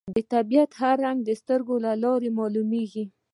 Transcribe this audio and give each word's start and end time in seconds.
د 0.15 0.17
طبیعت 0.33 0.71
هر 0.81 0.95
رنګ 1.05 1.19
د 1.23 1.29
سترګو 1.41 1.75
له 1.85 1.91
لارې 2.03 2.29
معلومېږي 2.39 3.03